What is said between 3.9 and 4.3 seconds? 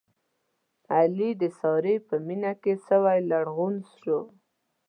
شو.